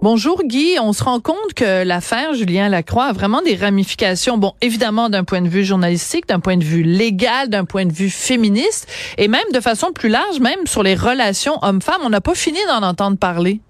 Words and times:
Bonjour 0.00 0.44
Guy, 0.44 0.78
on 0.80 0.92
se 0.92 1.02
rend 1.02 1.18
compte 1.18 1.54
que 1.56 1.82
l'affaire 1.82 2.32
Julien 2.32 2.68
Lacroix 2.68 3.06
a 3.06 3.12
vraiment 3.12 3.42
des 3.42 3.56
ramifications, 3.56 4.38
bon, 4.38 4.52
évidemment 4.60 5.08
d'un 5.08 5.24
point 5.24 5.40
de 5.40 5.48
vue 5.48 5.64
journalistique, 5.64 6.28
d'un 6.28 6.38
point 6.38 6.56
de 6.56 6.62
vue 6.62 6.84
légal, 6.84 7.48
d'un 7.48 7.64
point 7.64 7.84
de 7.84 7.92
vue 7.92 8.08
féministe, 8.08 8.86
et 9.16 9.26
même 9.26 9.50
de 9.52 9.58
façon 9.58 9.90
plus 9.90 10.08
large, 10.08 10.38
même 10.38 10.68
sur 10.68 10.84
les 10.84 10.94
relations 10.94 11.58
hommes-femmes. 11.62 12.02
On 12.04 12.10
n'a 12.10 12.20
pas 12.20 12.36
fini 12.36 12.60
d'en 12.68 12.86
entendre 12.86 13.18
parler. 13.18 13.60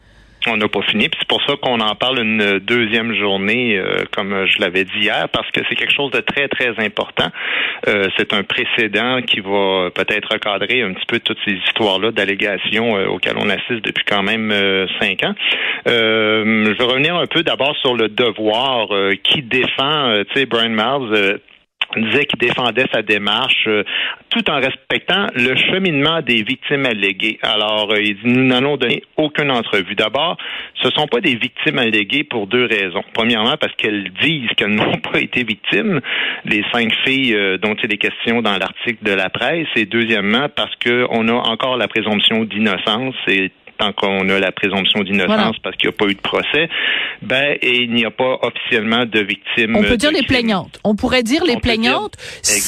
On 0.50 0.56
n'a 0.56 0.68
pas 0.68 0.82
fini, 0.82 1.08
puis 1.08 1.18
c'est 1.20 1.28
pour 1.28 1.42
ça 1.42 1.54
qu'on 1.60 1.80
en 1.80 1.94
parle 1.94 2.20
une 2.20 2.58
deuxième 2.58 3.14
journée, 3.14 3.76
euh, 3.76 4.04
comme 4.12 4.46
je 4.46 4.60
l'avais 4.60 4.84
dit 4.84 5.00
hier, 5.00 5.28
parce 5.30 5.50
que 5.50 5.60
c'est 5.68 5.74
quelque 5.74 5.94
chose 5.94 6.10
de 6.10 6.20
très, 6.20 6.48
très 6.48 6.72
important. 6.78 7.28
Euh, 7.86 8.08
c'est 8.16 8.32
un 8.32 8.42
précédent 8.42 9.20
qui 9.22 9.40
va 9.40 9.90
peut-être 9.94 10.32
recadrer 10.32 10.82
un 10.82 10.92
petit 10.92 11.06
peu 11.06 11.20
toutes 11.20 11.38
ces 11.44 11.52
histoires-là 11.52 12.10
d'allégations 12.10 12.96
euh, 12.96 13.06
auxquelles 13.06 13.36
on 13.38 13.48
assiste 13.48 13.84
depuis 13.84 14.04
quand 14.04 14.22
même 14.22 14.50
euh, 14.50 14.86
cinq 15.00 15.22
ans. 15.22 15.34
Euh, 15.86 16.66
je 16.66 16.78
vais 16.78 16.84
revenir 16.84 17.16
un 17.16 17.26
peu 17.26 17.42
d'abord 17.42 17.76
sur 17.76 17.94
le 17.94 18.08
devoir 18.08 18.88
qui 19.22 19.42
défend, 19.42 20.22
tu 20.24 20.40
sais, 20.40 20.46
Brian 20.46 20.70
Miles 20.70 21.40
disait 21.96 22.26
qu'il 22.26 22.38
défendait 22.38 22.86
sa 22.92 23.02
démarche 23.02 23.64
euh, 23.66 23.82
tout 24.30 24.48
en 24.50 24.56
respectant 24.56 25.26
le 25.34 25.56
cheminement 25.56 26.20
des 26.20 26.42
victimes 26.42 26.86
alléguées. 26.86 27.38
Alors, 27.42 27.90
euh, 27.92 28.00
il 28.00 28.14
dit, 28.16 28.26
nous 28.26 28.44
n'allons 28.44 28.76
donner 28.76 29.02
aucune 29.16 29.50
entrevue. 29.50 29.94
D'abord, 29.94 30.36
ce 30.82 30.88
ne 30.88 30.92
sont 30.92 31.06
pas 31.06 31.20
des 31.20 31.34
victimes 31.34 31.78
alléguées 31.78 32.24
pour 32.24 32.46
deux 32.46 32.66
raisons. 32.66 33.02
Premièrement, 33.14 33.56
parce 33.58 33.74
qu'elles 33.74 34.10
disent 34.20 34.50
qu'elles 34.56 34.74
n'ont 34.74 34.98
pas 34.98 35.20
été 35.20 35.44
victimes, 35.44 36.00
les 36.44 36.62
cinq 36.72 36.92
filles 37.04 37.34
euh, 37.34 37.58
dont 37.58 37.74
il 37.82 37.92
est 37.92 37.98
question 37.98 38.42
dans 38.42 38.58
l'article 38.58 39.02
de 39.02 39.12
la 39.12 39.30
presse. 39.30 39.68
Et 39.76 39.86
deuxièmement, 39.86 40.48
parce 40.54 40.74
qu'on 40.76 41.28
a 41.28 41.32
encore 41.32 41.76
la 41.76 41.88
présomption 41.88 42.44
d'innocence 42.44 43.14
tant 43.78 43.92
qu'on 43.92 44.28
a 44.28 44.38
la 44.38 44.52
présomption 44.52 45.00
d'innocence 45.02 45.26
Voilà. 45.28 45.50
parce 45.62 45.76
qu'il 45.76 45.88
n'y 45.88 45.94
a 45.94 45.98
pas 45.98 46.06
eu 46.06 46.14
de 46.14 46.20
procès, 46.20 46.68
ben, 47.22 47.56
et 47.62 47.82
il 47.82 47.92
n'y 47.92 48.04
a 48.04 48.10
pas 48.10 48.38
officiellement 48.42 49.06
de 49.06 49.20
victimes. 49.20 49.76
On 49.76 49.82
peut 49.82 49.96
dire 49.96 50.10
les 50.10 50.22
plaignantes. 50.22 50.78
On 50.84 50.94
pourrait 50.94 51.22
dire 51.22 51.44
les 51.44 51.52
dire- 51.52 51.60
plaignantes 51.60 52.14
si, 52.42 52.60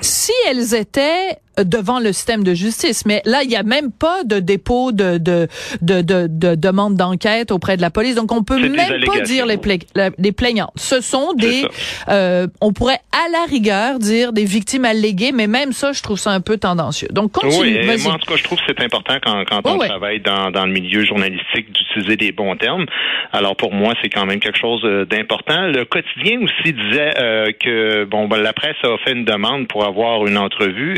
si 0.00 0.32
elles 0.48 0.74
étaient 0.74 1.36
devant 1.62 2.00
le 2.00 2.12
système 2.12 2.44
de 2.44 2.54
justice. 2.54 3.04
Mais 3.06 3.22
là, 3.24 3.42
il 3.42 3.48
n'y 3.48 3.56
a 3.56 3.62
même 3.62 3.90
pas 3.92 4.24
de 4.24 4.38
dépôt 4.38 4.92
de, 4.92 5.18
de, 5.18 5.48
de, 5.82 6.02
de, 6.02 6.26
de 6.28 6.54
demande 6.54 6.96
d'enquête 6.96 7.50
auprès 7.50 7.76
de 7.76 7.82
la 7.82 7.90
police. 7.90 8.14
Donc, 8.14 8.32
on 8.32 8.42
peut 8.42 8.58
même 8.58 9.04
pas 9.04 9.20
dire 9.20 9.46
les, 9.46 9.56
pla- 9.56 9.74
la- 9.94 10.10
les 10.18 10.32
plaignantes. 10.32 10.72
Ce 10.76 11.00
sont 11.00 11.32
des, 11.34 11.64
euh, 12.08 12.46
on 12.60 12.72
pourrait 12.72 13.00
à 13.12 13.30
la 13.32 13.44
rigueur 13.48 13.98
dire 13.98 14.32
des 14.32 14.44
victimes 14.44 14.84
alléguées, 14.84 15.32
mais 15.32 15.46
même 15.46 15.72
ça, 15.72 15.92
je 15.92 16.02
trouve 16.02 16.18
ça 16.18 16.30
un 16.30 16.40
peu 16.40 16.56
tendancieux. 16.58 17.08
Donc, 17.10 17.32
continue. 17.32 17.80
Oui, 17.88 18.02
moi 18.02 18.14
en 18.14 18.18
tout 18.18 18.30
cas, 18.30 18.36
je 18.36 18.44
trouve 18.44 18.58
que 18.58 18.64
c'est 18.68 18.80
important 18.82 19.14
quand, 19.24 19.44
quand 19.48 19.60
Oh, 19.64 19.70
on 19.74 19.78
ouais. 19.78 19.88
travaille 19.88 20.20
dans, 20.20 20.50
dans 20.50 20.66
le 20.66 20.72
milieu 20.72 21.04
journalistique 21.04 21.72
d'utiliser 21.72 22.16
des 22.16 22.30
bons 22.32 22.54
termes. 22.56 22.86
Alors 23.32 23.56
pour 23.56 23.72
moi, 23.72 23.94
c'est 24.02 24.08
quand 24.10 24.26
même 24.26 24.38
quelque 24.38 24.58
chose 24.58 24.80
euh, 24.84 25.04
d'important. 25.06 25.62
Le 25.68 25.84
quotidien 25.84 26.40
aussi 26.42 26.72
disait 26.72 27.14
euh, 27.18 27.50
que 27.58 28.04
bon, 28.04 28.28
ben, 28.28 28.38
la 28.38 28.52
presse 28.52 28.76
a 28.84 28.96
fait 29.04 29.12
une 29.12 29.24
demande 29.24 29.66
pour 29.68 29.84
avoir 29.84 30.26
une 30.26 30.38
entrevue 30.38 30.96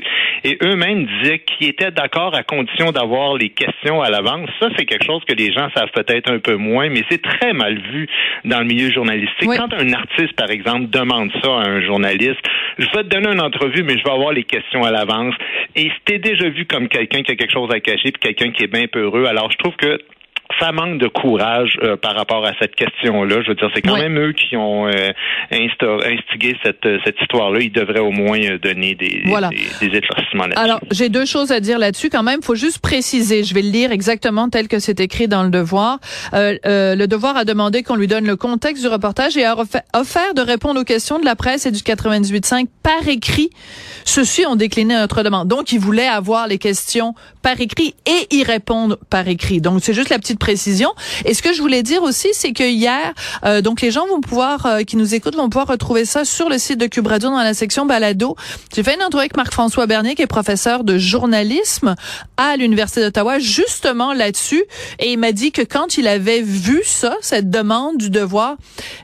et 0.48 0.56
eux-mêmes 0.62 1.04
disaient 1.04 1.40
qu'ils 1.40 1.68
étaient 1.68 1.90
d'accord 1.90 2.34
à 2.34 2.42
condition 2.42 2.90
d'avoir 2.90 3.36
les 3.36 3.50
questions 3.50 4.00
à 4.00 4.08
l'avance. 4.08 4.48
Ça, 4.58 4.68
c'est 4.78 4.86
quelque 4.86 5.04
chose 5.04 5.22
que 5.28 5.34
les 5.34 5.52
gens 5.52 5.68
savent 5.76 5.90
peut-être 5.92 6.30
un 6.30 6.38
peu 6.38 6.56
moins, 6.56 6.88
mais 6.88 7.04
c'est 7.10 7.20
très 7.20 7.52
mal 7.52 7.78
vu 7.78 8.08
dans 8.46 8.60
le 8.60 8.64
milieu 8.64 8.90
journalistique. 8.90 9.46
Oui. 9.46 9.58
Quand 9.58 9.74
un 9.74 9.92
artiste, 9.92 10.32
par 10.36 10.50
exemple, 10.50 10.88
demande 10.88 11.30
ça 11.42 11.50
à 11.50 11.68
un 11.68 11.82
journaliste, 11.82 12.40
je 12.78 12.86
vais 12.86 13.04
te 13.04 13.08
donner 13.08 13.28
une 13.28 13.42
entrevue, 13.42 13.82
mais 13.82 13.98
je 13.98 14.04
vais 14.04 14.10
avoir 14.10 14.32
les 14.32 14.44
questions 14.44 14.84
à 14.84 14.90
l'avance. 14.90 15.34
Et 15.76 15.90
c'était 15.98 16.18
déjà 16.18 16.48
vu 16.48 16.64
comme 16.64 16.88
quelqu'un 16.88 17.22
qui 17.22 17.32
a 17.32 17.36
quelque 17.36 17.52
chose 17.52 17.70
à 17.70 17.80
cacher, 17.80 18.10
puis 18.12 18.20
quelqu'un 18.20 18.50
qui 18.50 18.64
est 18.64 18.72
bien 18.72 18.86
peureux. 18.86 19.26
Alors, 19.26 19.50
je 19.52 19.58
trouve 19.58 19.76
que 19.76 19.98
ça 20.60 20.72
manque 20.72 20.98
de 20.98 21.08
courage 21.08 21.78
euh, 21.82 21.96
par 21.96 22.14
rapport 22.16 22.44
à 22.46 22.52
cette 22.60 22.74
question-là. 22.74 23.42
Je 23.42 23.48
veux 23.48 23.54
dire, 23.54 23.68
c'est 23.74 23.82
quand 23.82 23.94
Oui. 23.94 24.00
même 24.00 24.18
eux 24.18 24.32
qui 24.32 24.56
ont 24.56 24.86
euh, 24.88 25.10
instigé 25.52 26.56
cette, 26.64 26.84
euh, 26.86 26.98
cette 27.04 27.20
histoire-là. 27.20 27.60
Ils 27.60 27.72
devraient 27.72 28.00
au 28.00 28.10
moins 28.10 28.38
euh, 28.40 28.58
donner 28.58 28.94
des, 28.94 29.22
Voilà. 29.26 29.48
des, 29.48 29.88
des 29.88 29.96
éclaircissements 29.98 30.44
là-dessus. 30.46 30.58
Alors, 30.64 30.80
j'ai 30.90 31.08
deux 31.08 31.24
choses 31.26 31.52
à 31.52 31.60
dire 31.60 31.78
là-dessus 31.78 32.10
quand 32.10 32.22
même. 32.22 32.42
faut 32.42 32.54
juste 32.54 32.78
préciser. 32.80 33.44
Je 33.44 33.54
vais 33.54 33.62
le 33.62 33.70
lire 33.70 33.92
exactement 33.92 34.48
tel 34.48 34.68
que 34.68 34.78
c'est 34.78 35.00
écrit 35.00 35.28
dans 35.28 35.42
le 35.42 35.50
devoir. 35.50 35.98
Euh, 36.34 36.56
euh, 36.66 36.94
le 36.94 37.06
devoir 37.06 37.36
a 37.36 37.44
demandé 37.44 37.82
qu'on 37.82 37.96
lui 37.96 38.06
donne 38.06 38.26
le 38.26 38.36
contexte 38.36 38.82
du 38.82 38.88
reportage 38.88 39.36
et 39.36 39.44
a 39.44 39.56
offert 39.94 40.34
de 40.34 40.40
répondre 40.42 40.80
aux 40.80 40.84
questions 40.84 41.18
de 41.18 41.24
la 41.24 41.36
presse 41.36 41.66
et 41.66 41.70
du 41.70 41.80
98.5 41.80 42.66
par 42.82 43.06
écrit. 43.08 43.50
Ceux-ci 44.04 44.46
ont 44.46 44.56
décliné 44.56 44.94
notre 44.94 45.22
demande. 45.22 45.48
Donc, 45.48 45.72
ils 45.72 45.80
voulaient 45.80 46.06
avoir 46.06 46.46
les 46.46 46.58
questions 46.58 47.14
par 47.42 47.60
écrit 47.60 47.94
et 48.06 48.34
y 48.34 48.42
répondre 48.42 48.98
par 49.10 49.28
écrit. 49.28 49.60
Donc, 49.60 49.80
c'est 49.82 49.94
juste 49.94 50.08
la 50.10 50.18
petite 50.18 50.37
précision. 50.38 50.90
Et 51.24 51.34
ce 51.34 51.42
que 51.42 51.52
je 51.52 51.60
voulais 51.60 51.82
dire 51.82 52.02
aussi, 52.02 52.28
c'est 52.32 52.52
que 52.52 52.64
hier, 52.64 53.12
euh, 53.44 53.60
donc 53.60 53.80
les 53.80 53.90
gens 53.90 54.06
vont 54.06 54.20
pouvoir, 54.20 54.66
euh, 54.66 54.82
qui 54.82 54.96
nous 54.96 55.14
écoutent, 55.14 55.36
vont 55.36 55.48
pouvoir 55.48 55.68
retrouver 55.68 56.04
ça 56.04 56.24
sur 56.24 56.48
le 56.48 56.58
site 56.58 56.78
de 56.78 56.86
Cube 56.86 57.06
Radio 57.06 57.30
dans 57.30 57.42
la 57.42 57.54
section 57.54 57.86
balado. 57.86 58.36
J'ai 58.74 58.82
fait 58.82 58.94
une 58.94 59.02
entrevue 59.02 59.20
avec 59.20 59.36
Marc-François 59.36 59.86
Bernier, 59.86 60.14
qui 60.14 60.22
est 60.22 60.26
professeur 60.26 60.84
de 60.84 60.98
journalisme 60.98 61.94
à 62.36 62.56
l'Université 62.56 63.00
d'Ottawa, 63.00 63.38
justement 63.38 64.12
là-dessus. 64.12 64.64
Et 64.98 65.12
il 65.12 65.18
m'a 65.18 65.32
dit 65.32 65.52
que 65.52 65.62
quand 65.62 65.98
il 65.98 66.06
avait 66.08 66.42
vu 66.42 66.82
ça, 66.84 67.16
cette 67.20 67.50
demande 67.50 67.98
du 67.98 68.10
devoir, 68.10 68.56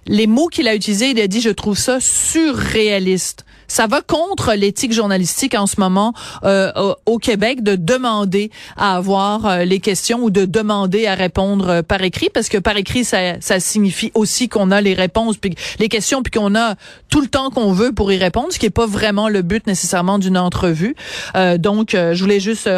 les 0.06 0.26
mots 0.26 0.48
qu'il 0.48 0.68
a 0.68 0.74
utilisés, 0.74 1.10
il 1.10 1.20
a 1.20 1.26
dit, 1.26 1.40
je 1.40 1.50
trouve 1.50 1.78
ça 1.78 1.98
surréaliste. 2.00 3.43
Ça 3.68 3.86
va 3.86 4.00
contre 4.02 4.54
l'éthique 4.54 4.92
journalistique 4.92 5.54
en 5.54 5.66
ce 5.66 5.80
moment 5.80 6.12
euh, 6.44 6.70
au, 6.76 6.94
au 7.14 7.18
Québec 7.18 7.62
de 7.62 7.76
demander 7.76 8.50
à 8.76 8.96
avoir 8.96 9.46
euh, 9.46 9.64
les 9.64 9.80
questions 9.80 10.18
ou 10.22 10.30
de 10.30 10.44
demander 10.44 11.06
à 11.06 11.14
répondre 11.14 11.68
euh, 11.68 11.82
par 11.82 12.02
écrit 12.02 12.28
parce 12.32 12.48
que 12.48 12.58
par 12.58 12.76
écrit 12.76 13.04
ça, 13.04 13.40
ça 13.40 13.60
signifie 13.60 14.10
aussi 14.14 14.48
qu'on 14.48 14.70
a 14.70 14.80
les 14.80 14.94
réponses 14.94 15.36
puis 15.36 15.54
les 15.78 15.88
questions 15.88 16.22
puis 16.22 16.30
qu'on 16.30 16.54
a 16.54 16.74
tout 17.10 17.20
le 17.20 17.26
temps 17.28 17.50
qu'on 17.50 17.72
veut 17.72 17.92
pour 17.92 18.12
y 18.12 18.18
répondre 18.18 18.48
ce 18.52 18.58
qui 18.58 18.66
est 18.66 18.70
pas 18.74 18.86
vraiment 18.86 19.28
le 19.28 19.42
but 19.42 19.66
nécessairement 19.66 20.18
d'une 20.18 20.36
entrevue. 20.38 20.94
Euh, 21.36 21.58
donc 21.58 21.94
euh, 21.94 22.14
je 22.14 22.22
voulais 22.22 22.40
juste 22.40 22.68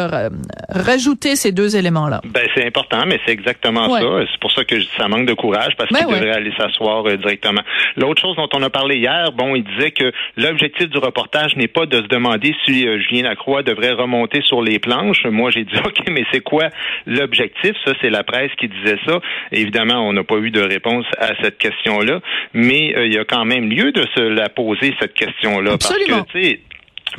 rajouter 0.69 1.35
ces 1.35 1.51
deux 1.51 1.75
éléments 1.75 2.07
là. 2.07 2.21
Ben, 2.25 2.47
c'est 2.55 2.65
important, 2.65 3.03
mais 3.07 3.19
c'est 3.25 3.31
exactement 3.31 3.87
Ouais. 3.91 4.01
ça. 4.01 4.29
C'est 4.31 4.39
pour 4.39 4.51
ça 4.51 4.63
que 4.63 4.75
je 4.75 4.81
dis 4.81 4.89
ça 4.97 5.07
manque 5.07 5.27
de 5.27 5.33
courage 5.33 5.73
parce 5.77 5.89
Ben 5.91 5.99
qu'il 5.99 6.07
ouais. 6.07 6.13
devrait 6.19 6.31
aller 6.35 6.51
s'asseoir 6.57 7.03
directement. 7.17 7.61
L'autre 7.95 8.21
chose 8.21 8.35
dont 8.35 8.49
on 8.53 8.61
a 8.63 8.69
parlé 8.69 8.97
hier, 8.97 9.31
bon, 9.31 9.55
il 9.55 9.63
disait 9.63 9.91
que 9.91 10.11
l'objectif 10.35 10.76
du 10.85 10.97
reportage 10.99 11.55
n'est 11.55 11.67
pas 11.67 11.85
de 11.85 11.97
se 11.97 12.07
demander 12.07 12.55
si 12.65 12.87
euh, 12.87 12.99
Julien 12.99 13.23
Lacroix 13.23 13.63
devrait 13.63 13.91
remonter 13.93 14.41
sur 14.41 14.61
les 14.61 14.79
planches. 14.79 15.25
Moi, 15.25 15.51
j'ai 15.51 15.63
dit 15.63 15.75
OK, 15.85 16.09
mais 16.09 16.23
c'est 16.31 16.41
quoi 16.41 16.69
l'objectif? 17.05 17.73
Ça, 17.85 17.93
c'est 18.01 18.09
la 18.09 18.23
presse 18.23 18.51
qui 18.59 18.67
disait 18.67 18.99
ça. 19.05 19.19
Évidemment, 19.51 20.07
on 20.07 20.13
n'a 20.13 20.23
pas 20.23 20.37
eu 20.37 20.51
de 20.51 20.61
réponse 20.61 21.05
à 21.17 21.29
cette 21.41 21.57
question-là, 21.57 22.19
mais 22.53 22.93
euh, 22.95 23.05
il 23.07 23.13
y 23.13 23.17
a 23.17 23.25
quand 23.25 23.45
même 23.45 23.69
lieu 23.69 23.91
de 23.91 24.05
se 24.15 24.21
la 24.21 24.49
poser 24.49 24.93
cette 24.99 25.13
question-là 25.13 25.73
Absolument. 25.73 26.23
parce 26.23 26.31
que 26.33 26.59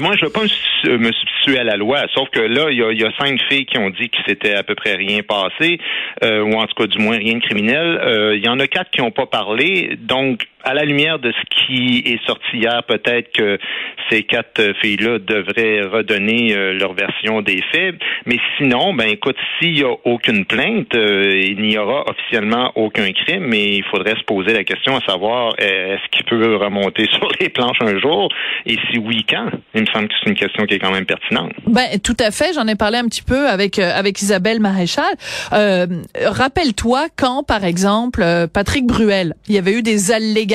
moi, 0.01 0.15
je 0.17 0.21
ne 0.25 0.27
veux 0.27 0.33
pas 0.33 0.43
me 0.43 0.49
su- 0.49 0.99
me 0.99 1.11
substituer 1.13 1.59
à 1.59 1.65
la 1.65 1.77
loi, 1.77 2.03
sauf 2.15 2.29
que 2.31 2.41
là, 2.41 2.71
il 2.71 2.77
y 2.77 2.83
a, 2.83 2.93
il 2.93 3.01
y 3.01 3.05
a 3.05 3.11
cinq 3.19 3.41
filles 3.49 3.65
qui 3.65 3.79
ont 3.79 3.89
dit 3.91 4.11
que 4.11 4.19
c'était 4.27 4.55
à 4.55 4.63
peu 4.63 4.75
près 4.75 4.95
rien 4.95 5.21
passé, 5.23 5.79
euh, 6.23 6.43
ou 6.43 6.53
en 6.55 6.67
tout 6.67 6.75
cas 6.75 6.87
du 6.87 6.99
moins 6.99 7.17
rien 7.17 7.35
de 7.35 7.41
criminel. 7.41 7.99
Euh, 8.05 8.37
il 8.37 8.45
y 8.45 8.49
en 8.49 8.61
a 8.61 8.67
quatre 8.67 8.91
qui 8.91 9.01
n'ont 9.01 9.11
pas 9.11 9.27
parlé, 9.27 9.97
donc 9.99 10.47
à 10.65 10.75
la 10.75 10.85
lumière 10.85 11.19
de 11.19 11.33
ce 11.33 11.67
qui 11.67 12.03
est 12.05 12.25
sorti 12.27 12.59
hier, 12.59 12.83
peut-être 12.85 13.33
que 13.33 13.59
ces 14.11 14.23
quatre 14.23 14.73
filles-là 14.81 15.19
devraient 15.19 15.83
redonner 15.83 16.55
euh, 16.55 16.73
leur 16.73 16.95
version 16.95 17.43
des 17.43 17.63
faits. 17.73 17.95
Mais 18.27 18.39
sinon, 18.57 18.95
ben 18.95 19.09
écoute, 19.09 19.37
s'il 19.59 19.75
n'y 19.75 19.83
a 19.83 19.93
aucune 20.05 20.45
plainte, 20.45 20.95
euh, 20.95 21.33
il 21.35 21.61
n'y 21.61 21.77
aura 21.79 22.05
officiellement 22.09 22.73
aucun 22.75 23.11
crime, 23.13 23.45
mais 23.47 23.77
il 23.77 23.85
faudrait 23.85 24.17
se 24.17 24.25
poser 24.25 24.53
la 24.53 24.65
question 24.65 24.97
à 24.97 25.01
savoir 25.03 25.55
euh, 25.61 25.95
est-ce 25.95 26.11
qu'il 26.11 26.25
peut 26.25 26.57
remonter 26.57 27.07
sur 27.13 27.29
les 27.41 27.49
planches 27.49 27.81
un 27.81 27.99
jour, 27.99 28.29
et 28.67 28.77
si 28.91 28.99
oui, 28.99 29.25
quand? 29.29 29.51
Il 29.75 29.83
me 29.83 29.87
semble 29.87 30.09
que 30.09 30.15
c'est 30.23 30.31
une 30.31 30.37
question 30.37 30.65
qui 30.67 30.75
est 30.75 30.79
quand 30.79 30.93
même 30.93 31.07
pertinente. 31.07 31.53
Ben 31.67 31.87
tout 32.03 32.17
à 32.19 32.31
fait. 32.31 32.53
J'en 32.55 32.67
ai 32.67 32.75
parlé 32.75 32.99
un 32.99 33.05
petit 33.05 33.23
peu 33.23 33.49
avec 33.49 33.79
avec 33.79 34.21
Isabelle 34.21 34.61
Maréchal. 34.61 35.05
Rappelle-toi 35.51 37.07
quand, 37.17 37.43
par 37.43 37.65
exemple, 37.65 38.25
Patrick 38.53 38.87
Bruel, 38.87 39.35
il 39.49 39.55
y 39.55 39.59
avait 39.59 39.73
eu 39.73 39.83
des 39.83 40.11
allégations 40.11 40.48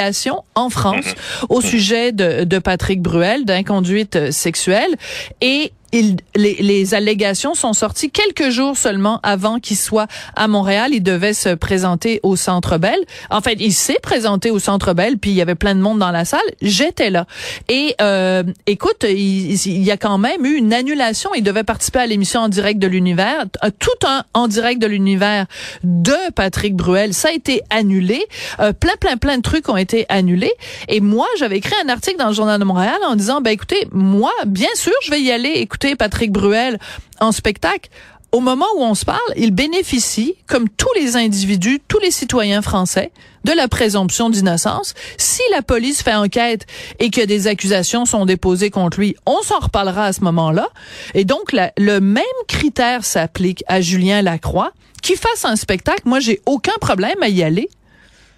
en 0.56 0.70
France 0.70 1.16
au 1.50 1.62
sujet 1.62 2.12
de, 2.12 2.44
de 2.44 2.60
Patrick 2.60 3.02
Bruel 3.02 3.46
d'inconduite 3.46 4.32
sexuelle. 4.32 4.96
Et 5.42 5.72
il, 5.94 6.18
les, 6.36 6.56
les 6.56 6.94
allégations 6.94 7.54
sont 7.54 7.74
sorties 7.74 8.10
quelques 8.10 8.50
jours 8.50 8.76
seulement 8.78 9.20
avant 9.24 9.60
qu'il 9.60 9.78
soit 9.78 10.08
à 10.36 10.48
Montréal. 10.48 10.92
Il 10.94 11.04
devait 11.04 11.34
se 11.34 11.50
présenter 11.56 12.20
au 12.24 12.36
Centre 12.36 12.78
Bell. 12.78 13.00
En 13.30 13.42
fait, 13.42 13.58
il 13.60 13.74
s'est 13.74 14.00
présenté 14.02 14.52
au 14.52 14.60
Centre 14.60 14.94
Bell, 14.94 15.18
puis 15.18 15.32
il 15.32 15.36
y 15.36 15.42
avait 15.42 15.56
plein 15.56 15.76
de 15.76 15.80
monde 15.80 16.00
dans 16.00 16.12
la 16.12 16.26
salle. 16.26 16.40
J'étais 16.62 17.12
là. 17.12 17.28
Et 17.70 17.96
euh, 18.02 18.44
écoute, 18.66 19.06
il, 19.08 19.54
il, 19.54 19.84
y 19.84 19.92
a 19.92 19.98
quand 19.98 20.18
même 20.18 20.46
eu 20.46 20.56
une 20.56 20.74
annulation. 20.74 21.30
Il 21.36 21.44
devait 21.44 21.64
participer 21.64 22.00
à 22.00 22.08
l'émission 22.08 22.42
en 22.42 22.50
direct 22.50 22.80
de 22.80 22.88
l'univers, 22.88 23.46
euh, 23.64 23.70
tout 23.78 24.08
un 24.08 24.24
en 24.34 24.48
direct 24.48 24.82
de 24.82 24.88
l'univers 24.88 25.46
de 25.84 26.32
Patrick 26.36 26.76
Bruel. 26.76 27.14
Ça 27.14 27.30
a 27.30 27.32
été 27.32 27.62
annulé. 27.70 28.26
Euh, 28.60 28.74
plein, 28.74 28.96
plein, 29.00 29.18
plein 29.18 29.38
de 29.38 29.44
trucs 29.44 29.70
ont 29.70 29.78
été 29.78 30.08
annulés. 30.10 30.54
Et 30.88 31.02
moi, 31.02 31.28
j'avais 31.38 31.58
écrit 31.58 31.76
un 31.86 31.90
article 31.90 32.18
dans 32.18 32.30
le 32.30 32.34
Journal 32.34 32.60
de 32.60 32.66
Montréal 32.66 32.98
en 33.08 33.16
disant, 33.16 33.42
ben 33.42 33.52
écoutez, 33.52 33.88
moi, 33.92 34.32
bien 34.48 34.74
sûr, 34.74 34.94
je 35.04 35.12
vais 35.12 35.22
y 35.22 35.32
aller 35.32 35.52
écouter 35.84 35.96
Patrick 35.96 36.32
Bruel 36.32 36.78
en 37.20 37.32
spectacle 37.32 37.90
au 38.32 38.40
moment 38.40 38.66
où 38.78 38.82
on 38.82 38.96
se 38.96 39.06
parle, 39.06 39.20
il 39.36 39.52
bénéficie, 39.52 40.36
comme 40.48 40.68
tous 40.68 40.92
les 40.96 41.18
individus, 41.18 41.80
tous 41.88 42.00
les 42.00 42.10
citoyens 42.10 42.64
français, 42.64 43.12
de 43.44 43.52
la 43.52 43.68
présomption 43.68 44.32
d'innocence. 44.32 44.96
Si 45.18 45.44
la 45.52 45.62
police 45.62 46.02
fait 46.02 46.16
enquête 46.16 46.66
et 46.98 47.12
que 47.12 47.24
des 47.24 47.46
accusations 47.46 48.06
sont 48.06 48.26
déposées 48.26 48.72
contre 48.72 49.00
lui, 49.00 49.16
on 49.28 49.44
s'en 49.44 49.60
reparlera 49.60 50.06
à 50.06 50.14
ce 50.14 50.22
moment-là. 50.22 50.70
Et 51.14 51.26
donc, 51.26 51.52
le 51.54 52.00
même 52.00 52.24
critère 52.48 53.06
s'applique 53.06 53.64
à 53.68 53.82
Julien 53.82 54.24
Lacroix. 54.24 54.72
Qui 55.04 55.16
fasse 55.16 55.46
un 55.46 55.58
spectacle, 55.58 56.02
moi, 56.06 56.20
j'ai 56.20 56.40
aucun 56.48 56.78
problème 56.82 57.22
à 57.22 57.28
y 57.28 57.44
aller. 57.44 57.70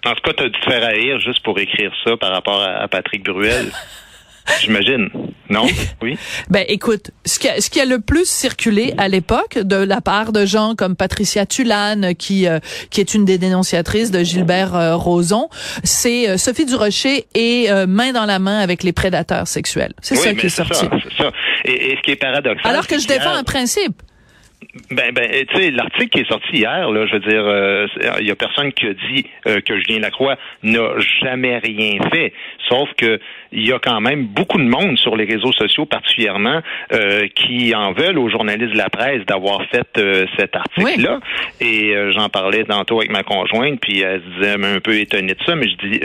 En 0.05 0.13
tout 0.13 0.21
cas, 0.25 0.33
tu 0.33 0.43
as 0.43 0.49
dû 0.49 0.59
te 0.59 0.65
faire 0.69 0.83
haïr 0.83 1.19
juste 1.19 1.41
pour 1.43 1.57
écrire 1.57 1.93
ça 2.03 2.17
par 2.17 2.31
rapport 2.31 2.61
à 2.61 2.85
Patrick 2.89 3.23
Bruel. 3.23 3.71
J'imagine. 4.61 5.09
Non? 5.49 5.65
Oui? 6.01 6.17
ben, 6.49 6.65
écoute, 6.67 7.11
ce 7.25 7.39
qui, 7.39 7.47
a, 7.47 7.61
ce 7.61 7.69
qui 7.69 7.79
a 7.79 7.85
le 7.85 7.99
plus 7.99 8.27
circulé 8.27 8.93
à 8.97 9.07
l'époque 9.07 9.59
de 9.59 9.75
la 9.75 10.01
part 10.01 10.31
de 10.31 10.45
gens 10.45 10.75
comme 10.75 10.95
Patricia 10.95 11.45
Tulane, 11.45 12.15
qui, 12.15 12.47
euh, 12.47 12.59
qui 12.89 13.01
est 13.01 13.13
une 13.13 13.25
des 13.25 13.37
dénonciatrices 13.37 14.11
de 14.11 14.23
Gilbert 14.23 14.75
euh, 14.75 14.95
Rozon, 14.95 15.49
c'est 15.83 16.29
euh, 16.29 16.37
Sophie 16.37 16.65
Durocher 16.65 17.25
et 17.35 17.67
main 17.87 18.11
dans 18.11 18.25
la 18.25 18.39
main 18.39 18.59
avec 18.59 18.83
les 18.83 18.93
prédateurs 18.93 19.47
sexuels. 19.47 19.93
C'est 20.01 20.15
ça 20.15 20.33
qui 20.33 20.47
est, 20.47 20.49
sorti. 20.49 20.85
C'est 21.03 21.23
ça. 21.23 21.31
Et, 21.65 21.91
et, 21.91 21.95
ce 21.97 22.01
qui 22.01 22.11
est 22.11 22.15
paradoxal. 22.15 22.69
Alors 22.69 22.87
que 22.87 22.99
je 22.99 23.07
défends 23.07 23.33
un 23.33 23.43
principe. 23.43 24.01
Ben, 24.91 25.13
ben, 25.13 25.29
tu 25.47 25.55
sais, 25.55 25.71
l'article 25.71 26.09
qui 26.09 26.19
est 26.19 26.27
sorti 26.27 26.57
hier, 26.57 26.91
là, 26.91 27.05
je 27.05 27.13
veux 27.13 27.19
dire, 27.19 27.43
euh, 27.45 27.87
il 28.19 28.27
y 28.27 28.31
a 28.31 28.35
personne 28.35 28.73
qui 28.73 28.87
a 28.87 28.93
dit 28.93 29.25
euh, 29.47 29.61
que 29.61 29.79
Julien 29.79 29.99
Lacroix 29.99 30.35
n'a 30.63 30.99
jamais 31.21 31.59
rien 31.59 31.97
fait. 32.11 32.33
Sauf 32.67 32.89
que 32.97 33.19
il 33.53 33.65
y 33.65 33.71
a 33.71 33.79
quand 33.79 34.01
même 34.01 34.25
beaucoup 34.25 34.57
de 34.57 34.67
monde 34.67 34.97
sur 34.97 35.15
les 35.15 35.23
réseaux 35.23 35.53
sociaux, 35.53 35.85
particulièrement, 35.85 36.61
euh, 36.91 37.27
qui 37.35 37.73
en 37.73 37.93
veulent 37.93 38.19
aux 38.19 38.27
journalistes 38.27 38.73
de 38.73 38.77
la 38.77 38.89
presse 38.89 39.25
d'avoir 39.25 39.63
fait 39.67 39.87
cet 40.37 40.57
article-là. 40.57 41.21
Et 41.61 41.93
j'en 42.09 42.27
parlais 42.27 42.65
tantôt 42.65 42.97
avec 42.99 43.11
ma 43.11 43.23
conjointe, 43.23 43.79
puis 43.79 44.01
elle 44.01 44.21
se 44.21 44.39
disait 44.39 44.75
un 44.75 44.81
peu 44.81 44.99
étonnée 44.99 45.35
de 45.35 45.43
ça, 45.45 45.55
mais 45.55 45.69
je 45.69 45.87
dis 45.87 45.99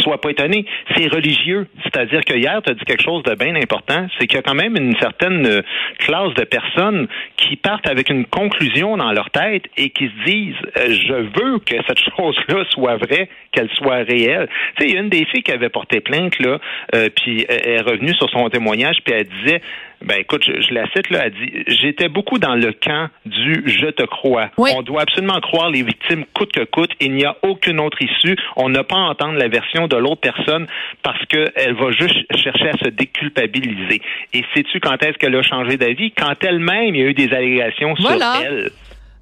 Sois 0.00 0.20
pas 0.20 0.30
étonné, 0.30 0.66
c'est 0.94 1.06
religieux. 1.06 1.68
C'est-à-dire 1.84 2.24
que 2.24 2.34
hier, 2.34 2.60
tu 2.62 2.70
as 2.70 2.74
dit 2.74 2.84
quelque 2.84 3.02
chose 3.02 3.22
de 3.22 3.34
bien 3.34 3.54
important, 3.54 4.08
c'est 4.18 4.26
qu'il 4.26 4.36
y 4.36 4.38
a 4.38 4.42
quand 4.42 4.54
même 4.54 4.76
une 4.76 4.96
certaine 4.96 5.46
euh, 5.46 5.62
classe 5.98 6.34
de 6.34 6.44
personnes 6.44 7.06
qui 7.36 7.56
partent 7.56 7.88
avec 7.88 8.10
une 8.10 8.26
conclusion 8.26 8.96
dans 8.96 9.12
leur 9.12 9.30
tête 9.30 9.64
et 9.76 9.90
qui 9.90 10.08
se 10.08 10.24
disent 10.24 10.54
euh, 10.76 10.90
je 10.90 11.14
veux 11.14 11.58
que 11.60 11.76
cette 11.86 11.98
chose-là 12.16 12.64
soit 12.70 12.96
vraie, 12.96 13.28
qu'elle 13.52 13.70
soit 13.70 14.02
réelle. 14.02 14.48
Tu 14.76 14.82
sais, 14.82 14.90
il 14.90 14.94
y 14.94 14.98
a 14.98 15.00
une 15.00 15.08
des 15.08 15.24
filles 15.24 15.42
qui 15.42 15.52
avait 15.52 15.70
porté 15.70 16.00
plainte 16.00 16.38
là, 16.40 16.58
euh, 16.94 17.08
puis 17.14 17.46
elle 17.48 17.68
est 17.68 17.80
revenue 17.80 18.14
sur 18.14 18.28
son 18.30 18.48
témoignage, 18.50 18.96
puis 19.04 19.14
elle 19.14 19.28
disait 19.44 19.62
ben 20.02 20.18
écoute, 20.20 20.44
je, 20.44 20.74
la 20.74 20.86
cite 20.90 21.10
là, 21.10 21.26
elle 21.26 21.32
dit 21.32 21.64
J'étais 21.66 22.08
beaucoup 22.08 22.38
dans 22.38 22.54
le 22.54 22.72
camp 22.72 23.08
du 23.24 23.62
je 23.66 23.86
te 23.86 24.02
crois. 24.04 24.50
On 24.58 24.82
doit 24.82 25.02
absolument 25.02 25.40
croire 25.40 25.70
les 25.70 25.82
victimes 25.82 26.24
coûte 26.34 26.52
que 26.52 26.64
coûte. 26.64 26.90
Il 27.00 27.12
n'y 27.12 27.24
a 27.24 27.36
aucune 27.42 27.80
autre 27.80 28.00
issue. 28.02 28.36
On 28.56 28.68
n'a 28.68 28.84
pas 28.84 28.96
à 28.96 29.10
entendre 29.10 29.38
la 29.38 29.48
version 29.48 29.88
de 29.88 29.96
l'autre 29.96 30.20
personne 30.20 30.66
parce 31.02 31.24
qu'elle 31.26 31.74
va 31.74 31.90
juste 31.92 32.16
chercher 32.36 32.68
à 32.68 32.76
se 32.76 32.88
déculpabiliser. 32.90 34.02
Et 34.34 34.44
sais-tu 34.54 34.80
quand 34.80 35.02
est-ce 35.02 35.18
qu'elle 35.18 35.34
a 35.34 35.42
changé 35.42 35.76
d'avis? 35.76 36.12
Quand 36.12 36.34
elle-même, 36.44 36.94
il 36.94 37.00
y 37.00 37.02
a 37.02 37.06
eu 37.06 37.14
des 37.14 37.32
allégations 37.32 37.96
sur 37.96 38.10
elle. 38.10 38.70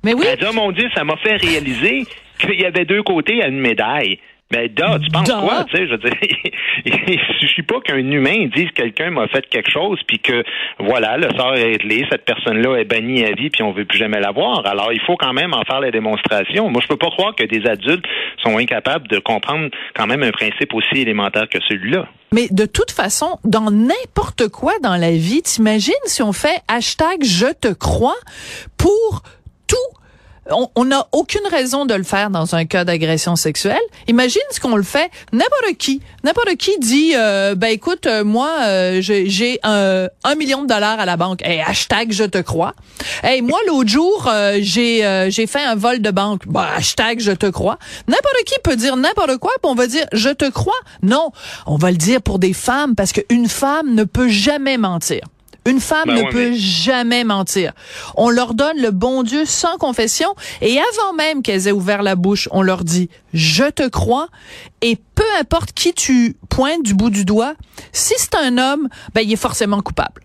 Mais 0.03 0.13
oui. 0.13 0.27
Elle 0.29 0.39
dit, 0.39 0.45
oh 0.49 0.55
mon 0.55 0.71
Dieu, 0.73 0.89
ça 0.95 1.05
m'a 1.05 1.17
fait 1.17 1.37
réaliser 1.37 2.05
qu'il 2.39 2.61
y 2.61 2.67
avait 2.67 2.85
deux 2.85 3.03
côtés 3.03 3.43
à 3.43 3.49
une 3.49 3.61
médaille. 3.61 4.19
Mais 4.53 4.69
ben, 4.69 5.01
tu 5.01 5.11
penses 5.11 5.31
quoi, 5.31 5.65
tu 5.65 5.77
sais, 5.77 5.87
je 5.87 5.93
veux 5.93 5.99
dire, 5.99 6.13
il 6.85 7.21
suffit 7.41 7.63
pas 7.63 7.81
qu'un 7.81 7.99
humain 7.99 8.47
dise 8.55 8.71
quelqu'un 8.75 9.11
m'a 9.11 9.27
fait 9.29 9.47
quelque 9.49 9.71
chose, 9.71 9.99
puis 10.07 10.19
que, 10.19 10.45
voilà, 10.79 11.17
le 11.17 11.29
sort 11.37 11.55
est 11.55 11.65
réglé, 11.65 12.07
cette 12.11 12.25
personne-là 12.25 12.77
est 12.77 12.85
bannie 12.85 13.25
à 13.25 13.33
vie, 13.33 13.49
puis 13.49 13.63
on 13.63 13.73
veut 13.73 13.87
plus 13.87 13.99
jamais 13.99 14.21
la 14.21 14.33
voir. 14.33 14.67
Alors, 14.67 14.93
il 14.93 15.01
faut 15.01 15.17
quand 15.17 15.33
même 15.33 15.55
en 15.55 15.65
faire 15.65 15.81
la 15.81 15.91
démonstration. 15.91 16.69
Moi, 16.69 16.83
je 16.83 16.89
peux 16.89 16.99
pas 16.99 17.11
croire 17.11 17.35
que 17.35 17.45
des 17.45 17.67
adultes 17.67 18.05
sont 18.43 18.59
incapables 18.59 19.09
de 19.09 19.19
comprendre 19.19 19.71
quand 19.97 20.07
même 20.07 20.23
un 20.23 20.31
principe 20.31 20.75
aussi 20.75 21.01
élémentaire 21.01 21.49
que 21.49 21.59
celui-là. 21.67 22.07
Mais 22.33 22.49
de 22.51 22.67
toute 22.67 22.91
façon, 22.91 23.39
dans 23.45 23.71
n'importe 23.71 24.49
quoi 24.49 24.73
dans 24.83 24.97
la 24.97 25.13
vie, 25.13 25.43
t'imagines 25.43 25.95
si 26.05 26.23
on 26.23 26.33
fait 26.33 26.61
hashtag 26.69 27.25
je 27.25 27.53
te 27.53 27.73
crois 27.73 28.17
pour 28.77 29.23
tout 29.67 30.04
on 30.51 30.85
n'a 30.85 31.07
aucune 31.13 31.47
raison 31.51 31.87
de 31.87 31.95
le 31.95 32.03
faire 32.03 32.31
dans 32.31 32.55
un 32.55 32.65
cas 32.65 32.85
d'agression 32.85 33.37
sexuelle. 33.37 33.81
Imagine 34.09 34.43
ce 34.51 34.61
qu'on 34.61 34.77
le 34.77 34.83
fait 34.83 35.11
n'importe 35.33 35.77
qui. 35.79 36.01
N'importe 36.23 36.57
qui 36.57 36.79
dit, 36.79 37.13
euh, 37.17 37.55
ben 37.55 37.69
écoute, 37.69 38.07
euh, 38.07 38.25
moi 38.25 38.51
euh, 38.63 39.01
j'ai 39.01 39.59
un, 39.63 40.09
un, 40.25 40.35
million 40.35 40.63
de 40.63 40.69
dollars 40.69 41.01
à 41.01 41.07
la 41.07 41.17
banque. 41.17 41.41
Hey, 41.43 41.61
hashtag 41.61 42.13
je 42.13 42.25
te 42.25 42.39
crois. 42.39 42.75
Hey, 43.23 43.43
moi 43.43 43.59
l'autre 43.67 43.89
jour 43.89 44.31
j'ai 44.61 45.29
j'ai 45.31 45.47
fait 45.47 45.63
un 45.63 45.75
vol 45.75 46.01
de 46.01 46.11
banque. 46.11 46.47
Bah, 46.47 46.69
hashtag 46.77 47.21
je 47.21 47.33
te 47.33 47.47
crois. 47.47 47.79
N'importe 48.07 48.45
qui 48.47 48.55
peut 48.63 48.77
dire 48.77 48.97
n'importe 48.97 49.39
quoi, 49.39 49.53
puis 49.63 49.71
on 49.71 49.75
va 49.75 49.87
dire 49.87 50.07
je 50.13 50.31
te 50.31 50.49
crois. 50.51 50.75
Non, 51.03 51.31
on 51.67 51.77
va 51.77 51.91
le 51.91 51.97
dire 51.97 52.21
pour 52.21 52.39
des 52.39 52.53
femmes 52.53 52.95
parce 52.95 53.13
qu'une 53.13 53.49
femme 53.49 53.95
ne 53.95 54.05
peut 54.05 54.29
jamais 54.29 54.77
mentir. 54.77 55.21
Une 55.67 55.81
femme 55.81 56.07
ben 56.07 56.27
ne 56.27 56.31
peut 56.31 56.53
jamais 56.55 57.25
mentir. 57.25 57.73
On 58.17 58.29
leur 58.29 58.55
donne 58.55 58.81
le 58.81 58.91
bon 58.91 59.23
Dieu 59.23 59.45
sans 59.47 59.79
confession 59.79 60.29
et 60.61 60.79
avant 60.79 61.15
même 61.15 61.43
qu'elles 61.43 61.69
aient 61.69 61.73
ouvert 61.73 62.03
la 62.03 62.17
bouche, 62.17 62.49
on 62.53 62.61
leur 62.61 62.85
dit 62.85 63.09
je 63.33 63.65
te 63.71 63.89
crois 63.89 64.29
et 64.83 64.97
peu 65.15 65.25
importe 65.41 65.73
qui 65.73 65.95
tu 65.95 66.37
pointes 66.51 66.83
du 66.83 66.95
bout 66.95 67.11
du 67.11 67.25
doigt, 67.25 67.55
si 67.93 68.15
c'est 68.19 68.35
un 68.35 68.59
homme, 68.59 68.89
ben 69.15 69.23
il 69.23 69.33
est 69.33 69.37
forcément 69.37 69.81
coupable. 69.81 70.23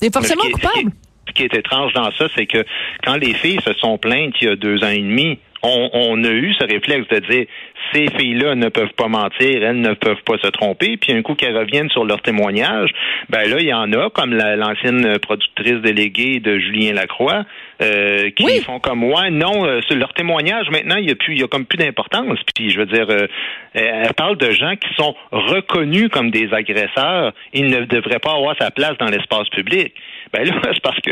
Il 0.00 0.08
est 0.08 0.12
forcément 0.12 0.44
coupable. 0.52 0.90
Ce 1.28 1.32
qui 1.32 1.44
est 1.44 1.54
étrange 1.54 1.92
dans 1.94 2.10
ça, 2.12 2.26
c'est 2.34 2.46
que 2.46 2.64
quand 3.04 3.14
les 3.14 3.34
filles 3.34 3.60
se 3.64 3.72
sont 3.74 3.96
plaintes 3.98 4.34
il 4.40 4.48
y 4.48 4.50
a 4.50 4.56
deux 4.56 4.82
ans 4.82 4.88
et 4.88 4.98
demi, 4.98 5.38
on, 5.62 5.90
on, 5.92 6.24
a 6.24 6.30
eu 6.30 6.52
ce 6.54 6.64
réflexe 6.64 7.08
de 7.08 7.18
dire 7.20 7.46
ces 7.92 8.06
filles-là 8.18 8.54
ne 8.54 8.68
peuvent 8.68 8.94
pas 8.96 9.08
mentir, 9.08 9.62
elles 9.62 9.80
ne 9.80 9.94
peuvent 9.94 10.22
pas 10.24 10.38
se 10.42 10.48
tromper. 10.48 10.96
Puis 10.96 11.12
un 11.12 11.22
coup 11.22 11.34
qu'elles 11.34 11.56
reviennent 11.56 11.90
sur 11.90 12.04
leur 12.04 12.20
témoignage, 12.22 12.90
ben 13.28 13.48
là, 13.48 13.56
il 13.60 13.66
y 13.66 13.74
en 13.74 13.92
a, 13.92 14.10
comme 14.10 14.34
l'ancienne 14.34 15.18
productrice 15.18 15.80
déléguée 15.82 16.40
de 16.40 16.58
Julien 16.58 16.94
Lacroix, 16.94 17.44
euh, 17.82 18.30
qui 18.30 18.60
font 18.60 18.78
comme 18.78 19.00
moi. 19.00 19.30
Non, 19.30 19.66
euh, 19.66 19.80
sur 19.82 19.96
leur 19.96 20.12
témoignage, 20.14 20.70
maintenant, 20.70 20.96
il 20.96 21.08
y 21.08 21.12
a 21.12 21.14
plus, 21.14 21.34
il 21.34 21.40
y 21.40 21.44
a 21.44 21.48
comme 21.48 21.66
plus 21.66 21.78
d'importance. 21.78 22.38
Puis 22.54 22.70
je 22.70 22.78
veux 22.78 22.86
dire, 22.86 23.06
euh, 23.10 23.26
elle 23.74 24.14
parle 24.14 24.36
de 24.36 24.50
gens 24.50 24.76
qui 24.76 24.92
sont 24.94 25.14
reconnus 25.30 26.08
comme 26.08 26.30
des 26.30 26.52
agresseurs. 26.52 27.32
Ils 27.52 27.68
ne 27.68 27.84
devraient 27.84 28.20
pas 28.20 28.34
avoir 28.34 28.54
sa 28.58 28.70
place 28.70 28.96
dans 28.98 29.06
l'espace 29.06 29.48
public. 29.50 29.94
Ben 30.32 30.46
là, 30.46 30.54
c'est 30.62 30.82
parce 30.82 30.98
que 31.00 31.10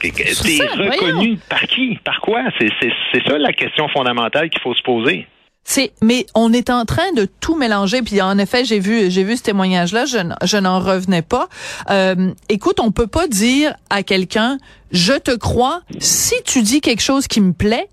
t'es 0.00 0.10
reconnu 0.10 1.38
par 1.48 1.62
qui? 1.62 1.98
Par 2.04 2.20
quoi? 2.20 2.44
C'est 2.58 3.26
ça 3.26 3.38
la 3.38 3.52
question 3.52 3.88
fondamentale 3.88 4.50
qu'il 4.50 4.60
faut 4.60 4.74
se 4.74 4.82
poser. 4.82 5.26
C'est, 5.64 5.92
mais 6.02 6.26
on 6.34 6.52
est 6.52 6.70
en 6.70 6.84
train 6.84 7.12
de 7.14 7.26
tout 7.40 7.54
mélanger. 7.54 8.02
Puis 8.02 8.20
en 8.20 8.38
effet, 8.38 8.64
j'ai 8.64 8.80
vu, 8.80 9.10
j'ai 9.10 9.24
vu 9.24 9.36
ce 9.36 9.42
témoignage-là. 9.42 10.04
Je, 10.04 10.18
je 10.44 10.56
n'en 10.56 10.80
revenais 10.80 11.22
pas. 11.22 11.48
Euh, 11.90 12.32
écoute, 12.48 12.80
on 12.80 12.90
peut 12.90 13.06
pas 13.06 13.28
dire 13.28 13.74
à 13.88 14.02
quelqu'un, 14.02 14.58
je 14.90 15.12
te 15.12 15.34
crois, 15.36 15.82
si 15.98 16.34
tu 16.44 16.62
dis 16.62 16.80
quelque 16.80 17.02
chose 17.02 17.28
qui 17.28 17.40
me 17.40 17.52
plaît. 17.52 17.88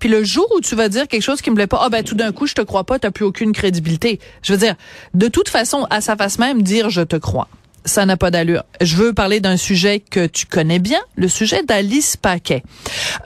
Puis 0.00 0.08
le 0.08 0.24
jour 0.24 0.46
où 0.56 0.60
tu 0.62 0.74
vas 0.74 0.88
dire 0.88 1.06
quelque 1.08 1.22
chose 1.22 1.42
qui 1.42 1.50
me 1.50 1.54
plaît 1.56 1.66
pas, 1.66 1.80
ah 1.82 1.90
ben 1.90 2.02
tout 2.02 2.14
d'un 2.14 2.32
coup 2.32 2.46
je 2.46 2.54
te 2.54 2.62
crois 2.62 2.84
pas, 2.84 2.98
t'as 2.98 3.10
plus 3.10 3.26
aucune 3.26 3.52
crédibilité. 3.52 4.18
Je 4.42 4.54
veux 4.54 4.58
dire, 4.58 4.74
de 5.12 5.28
toute 5.28 5.50
façon, 5.50 5.86
à 5.90 6.00
sa 6.00 6.16
face 6.16 6.38
même, 6.38 6.62
dire 6.62 6.88
je 6.88 7.02
te 7.02 7.16
crois 7.16 7.48
ça 7.84 8.06
n'a 8.06 8.16
pas 8.16 8.30
d'allure. 8.30 8.64
Je 8.80 8.96
veux 8.96 9.12
parler 9.12 9.40
d'un 9.40 9.56
sujet 9.56 10.00
que 10.00 10.26
tu 10.26 10.46
connais 10.46 10.78
bien, 10.78 11.00
le 11.16 11.28
sujet 11.28 11.62
d'Alice 11.62 12.16
Paquet. 12.16 12.62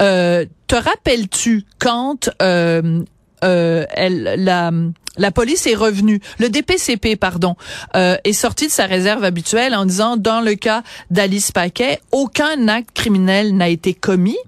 Euh, 0.00 0.46
te 0.66 0.74
rappelles-tu 0.74 1.64
quand 1.78 2.30
euh, 2.42 3.02
euh, 3.44 3.84
elle, 3.90 4.34
la, 4.38 4.70
la 5.16 5.30
police 5.30 5.66
est 5.66 5.74
revenue, 5.74 6.20
le 6.38 6.48
DPCP, 6.48 7.16
pardon, 7.16 7.56
euh, 7.94 8.16
est 8.24 8.32
sorti 8.32 8.66
de 8.66 8.72
sa 8.72 8.86
réserve 8.86 9.24
habituelle 9.24 9.74
en 9.74 9.84
disant, 9.84 10.16
dans 10.16 10.40
le 10.40 10.54
cas 10.54 10.82
d'Alice 11.10 11.52
Paquet, 11.52 12.00
aucun 12.10 12.68
acte 12.68 12.90
criminel 12.94 13.56
n'a 13.56 13.68
été 13.68 13.94
commis. 13.94 14.38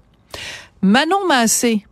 Manon 0.81 1.25
Massé 1.27 1.85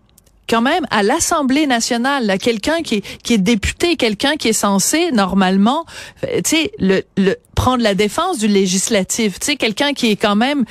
quand 0.49 0.61
même 0.61 0.85
à 0.91 1.03
l'Assemblée 1.03 1.67
nationale, 1.67 2.25
là, 2.25 2.37
quelqu'un 2.37 2.81
qui 2.81 2.95
est, 2.95 3.17
qui 3.23 3.33
est 3.33 3.37
député, 3.39 3.95
quelqu'un 3.95 4.35
qui 4.35 4.49
est 4.49 4.53
censé 4.53 5.11
normalement, 5.11 5.85
euh, 6.25 6.41
tu 6.43 6.55
sais, 6.57 6.71
le, 6.79 7.01
le 7.17 7.35
prendre 7.55 7.81
la 7.83 7.95
défense 7.95 8.37
du 8.37 8.47
législatif, 8.47 9.39
tu 9.39 9.45
sais, 9.45 9.55
quelqu'un 9.55 9.93
qui 9.93 10.11
est 10.11 10.15
quand 10.15 10.35
même 10.35 10.65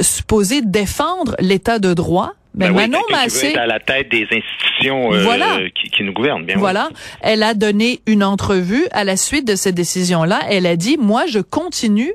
supposé 0.00 0.60
défendre 0.62 1.36
l'état 1.38 1.78
de 1.78 1.94
droit. 1.94 2.32
Ben, 2.54 2.68
Ben, 2.68 2.76
oui, 2.76 2.82
Manon 2.88 2.98
quelqu'un 3.08 3.24
qui 3.24 3.30
veut 3.30 3.34
Massé, 3.34 3.46
être 3.48 3.58
à 3.58 3.66
la 3.66 3.80
tête 3.80 4.10
des 4.10 4.24
institutions 4.30 5.12
euh, 5.12 5.22
Voilà. 5.22 5.58
qui, 5.74 5.90
qui 5.90 6.02
nous 6.04 6.12
gouvernent. 6.12 6.44
Bien 6.44 6.54
oui. 6.56 6.60
voilà, 6.60 6.88
elle 7.20 7.42
a 7.42 7.54
donné 7.54 8.00
une 8.06 8.22
entrevue 8.22 8.86
à 8.92 9.04
la 9.04 9.16
suite 9.16 9.46
de 9.46 9.56
cette 9.56 9.74
décision-là. 9.74 10.40
Elle 10.48 10.66
a 10.66 10.76
dit, 10.76 10.96
moi, 10.96 11.24
je 11.26 11.40
continue 11.40 12.12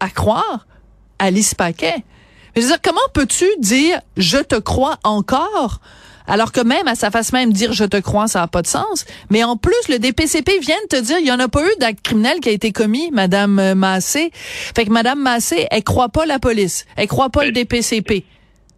à 0.00 0.08
croire 0.10 0.66
Alice 1.18 1.54
Paquet. 1.54 1.94
Je 2.54 2.60
veux 2.60 2.66
dire, 2.66 2.82
comment 2.82 3.00
peux-tu 3.14 3.46
dire 3.60 4.00
je 4.18 4.36
te 4.38 4.56
crois 4.56 4.98
encore 5.04 5.80
alors 6.26 6.52
que 6.52 6.60
même 6.60 6.86
à 6.88 6.94
sa 6.94 7.10
face 7.10 7.32
même 7.32 7.52
dire 7.52 7.72
je 7.72 7.84
te 7.84 7.96
crois 7.98 8.26
ça 8.28 8.40
n'a 8.40 8.46
pas 8.48 8.62
de 8.62 8.66
sens 8.66 9.04
mais 9.30 9.42
en 9.44 9.56
plus 9.56 9.88
le 9.88 9.98
DPCP 9.98 10.58
vient 10.60 10.76
de 10.90 10.96
te 10.96 11.02
dire 11.02 11.16
il 11.20 11.26
y 11.26 11.32
en 11.32 11.40
a 11.40 11.48
pas 11.48 11.62
eu 11.62 11.72
d'acte 11.80 12.00
criminel 12.02 12.40
qui 12.40 12.48
a 12.48 12.52
été 12.52 12.72
commis 12.72 13.10
madame 13.12 13.58
euh, 13.58 13.74
Massé 13.74 14.30
fait 14.34 14.84
que 14.84 14.90
madame 14.92 15.20
Massé 15.20 15.66
elle 15.70 15.84
croit 15.84 16.08
pas 16.08 16.26
la 16.26 16.38
police 16.38 16.86
elle 16.96 17.08
croit 17.08 17.30
pas 17.30 17.44
le 17.44 17.52
DPCP 17.52 18.24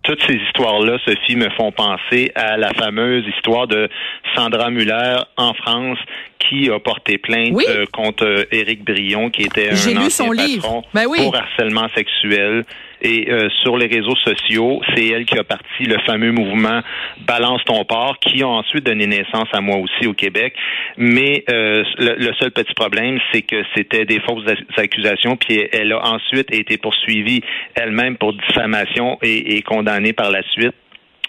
Toutes 0.02 0.20
ces 0.26 0.34
histoires-là, 0.36 0.98
Sophie, 1.06 1.34
me 1.34 1.48
font 1.56 1.72
penser 1.72 2.30
à 2.34 2.58
la 2.58 2.74
fameuse 2.74 3.24
histoire 3.36 3.66
de 3.66 3.88
Sandra 4.36 4.68
Muller 4.70 5.16
en 5.38 5.54
France 5.54 5.96
qui 6.38 6.68
a 6.70 6.78
porté 6.78 7.16
plainte 7.16 7.52
Oui. 7.52 7.64
euh, 7.70 7.86
contre 7.90 8.26
euh, 8.26 8.44
Éric 8.52 8.84
Brion, 8.84 9.30
qui 9.30 9.44
était 9.44 9.70
un 9.70 9.74
J'ai 9.74 9.92
lu 9.94 10.00
ancien 10.00 10.26
son 10.26 10.32
livre. 10.32 10.60
patron 10.62 10.82
Ben 10.92 11.06
oui. 11.08 11.18
pour 11.22 11.34
harcèlement 11.34 11.88
sexuel. 11.96 12.66
Et 13.04 13.30
euh, 13.30 13.48
sur 13.62 13.76
les 13.76 13.86
réseaux 13.86 14.16
sociaux, 14.16 14.80
c'est 14.94 15.06
elle 15.08 15.26
qui 15.26 15.38
a 15.38 15.44
parti 15.44 15.84
le 15.84 15.98
fameux 16.06 16.32
mouvement 16.32 16.80
Balance 17.26 17.62
ton 17.64 17.84
port, 17.84 18.18
qui 18.18 18.42
a 18.42 18.48
ensuite 18.48 18.84
donné 18.84 19.06
naissance 19.06 19.48
à 19.52 19.60
moi 19.60 19.76
aussi 19.76 20.06
au 20.06 20.14
Québec. 20.14 20.54
Mais 20.96 21.44
euh, 21.50 21.84
le, 21.98 22.32
seul 22.40 22.50
petit 22.50 22.74
problème, 22.74 23.18
c'est 23.30 23.42
que 23.42 23.62
c'était 23.76 24.06
des 24.06 24.20
fausses 24.20 24.46
ac- 24.46 24.64
accusations, 24.76 25.36
puis 25.36 25.68
elle 25.72 25.92
a 25.92 26.00
ensuite 26.02 26.52
été 26.52 26.78
poursuivie 26.78 27.42
elle-même 27.74 28.16
pour 28.16 28.32
diffamation 28.32 29.18
et 29.22 29.60
condamnée 29.62 30.12
par 30.14 30.30
la 30.30 30.42
suite. 30.52 30.74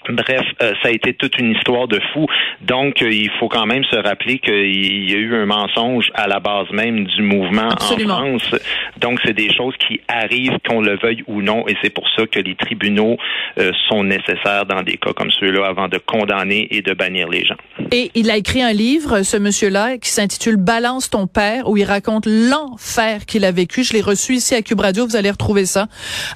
Bref, 0.10 0.46
euh, 0.62 0.74
ça 0.82 0.90
a 0.90 0.92
été 0.92 1.14
toute 1.14 1.38
une 1.40 1.52
histoire 1.52 1.88
de 1.88 2.00
fou. 2.14 2.28
Donc, 2.62 3.02
euh, 3.02 3.12
il 3.12 3.30
faut 3.40 3.48
quand 3.48 3.66
même 3.66 3.84
se 3.86 3.96
rappeler 3.96 4.40
qu'il 4.40 5.10
y 5.10 5.14
a 5.14 5.18
eu 5.18 5.36
un 5.36 5.46
mensonge 5.46 6.12
à 6.14 6.28
la 6.28 6.40
base 6.40 6.70
même 6.72 7.06
du 7.06 7.22
mouvement 7.22 7.70
Absolument. 7.70 8.16
en 8.16 8.40
France. 8.40 8.56
Donc, 8.98 9.20
c'est 9.26 9.34
des 9.34 9.54
choses 9.54 9.74
qui 9.88 10.00
arrivent, 10.08 10.58
qu'on 10.68 10.82
le 10.82 10.98
veuille 10.98 11.24
ou 11.28 11.42
non, 11.42 11.68
et 11.68 11.76
c'est 11.82 11.90
pour 11.90 12.08
ça 12.16 12.26
que 12.28 12.40
les 12.40 12.56
tribunaux 12.56 13.18
euh, 13.58 13.72
sont 13.90 14.04
nécessaires 14.04 14.66
dans 14.66 14.84
des 14.84 14.98
cas 14.98 15.14
comme 15.14 15.32
ceux-là 15.32 15.66
avant 15.68 15.88
de 15.88 15.98
condamner 15.98 16.68
et 16.72 16.82
de 16.82 16.94
bannir 16.94 17.28
les 17.28 17.46
gens. 17.46 17.56
Et 17.92 18.12
il 18.16 18.30
a 18.32 18.38
écrit 18.38 18.62
un 18.62 18.74
livre, 18.74 19.24
ce 19.24 19.38
monsieur-là, 19.38 19.98
qui 19.98 20.10
s'intitule 20.10 20.58
Balance 20.58 21.10
ton 21.10 21.28
père, 21.28 21.70
où 21.70 21.78
il 21.78 21.84
raconte 21.84 22.26
l'enfer 22.26 23.26
qu'il 23.26 23.46
a 23.46 23.52
vécu. 23.52 23.84
Je 23.84 23.94
l'ai 23.94 24.02
reçu 24.02 24.34
ici 24.34 24.56
à 24.56 24.62
Cube 24.62 24.80
Radio, 24.80 25.06
vous 25.06 25.16
allez 25.16 25.32
retrouver 25.32 25.66
ça. 25.66 25.88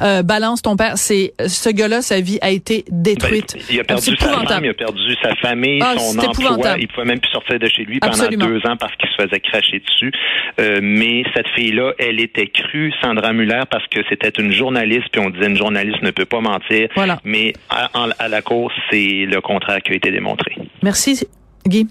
Euh, 0.02 0.24
Balance 0.24 0.62
ton 0.62 0.76
père, 0.76 0.98
c'est 0.98 1.34
ce 1.46 1.70
gars-là, 1.70 2.02
sa 2.02 2.20
vie 2.22 2.40
a 2.42 2.50
été 2.50 2.86
détruite. 2.92 3.56
Ben, 3.56 3.59
il 3.70 3.80
a 3.80 3.84
perdu 3.84 4.16
sa 4.18 4.28
femme, 4.46 4.66
il 4.66 4.70
a 4.70 4.74
perdu 4.74 5.16
sa 5.22 5.36
famille, 5.36 5.82
Ah, 5.84 5.96
son 5.98 6.18
emploi. 6.20 6.76
Il 6.80 6.88
pouvait 6.88 7.06
même 7.06 7.20
plus 7.20 7.32
sortir 7.32 7.60
de 7.60 7.68
chez 7.68 7.84
lui 7.84 8.00
Absolument. 8.02 8.38
pendant 8.46 8.54
deux 8.60 8.68
ans 8.70 8.78
parce 8.78 8.96
qu'il 8.96 9.10
se 9.10 9.16
faisait 9.24 9.40
cracher 9.40 9.80
dessus. 9.80 10.12
Euh, 10.60 10.80
mais 10.82 11.24
cette 11.36 11.48
fille-là, 11.50 11.94
elle 12.00 12.20
était 12.20 12.48
crue, 12.48 12.92
Sandra 13.02 13.34
Muller, 13.34 13.64
parce 13.70 13.88
que 13.88 14.00
c'était 14.10 14.30
une 14.42 14.52
journaliste, 14.52 15.08
puis 15.12 15.22
on 15.22 15.30
disait 15.30 15.48
une 15.48 15.58
journaliste 15.58 16.02
ne 16.02 16.12
peut 16.12 16.26
pas 16.26 16.42
mentir. 16.42 16.90
Voilà. 16.96 17.20
Mais 17.24 17.54
à, 17.70 17.90
à 18.18 18.28
la 18.28 18.42
course, 18.42 18.74
c'est 18.92 19.26
le 19.26 19.42
contraire 19.42 19.82
qui 19.82 19.92
a 19.92 19.96
été 19.96 20.12
démontré. 20.12 20.56
Merci, 20.84 21.26
Guy. 21.68 21.88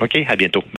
OK, 0.00 0.16
à 0.28 0.36
bientôt. 0.36 0.62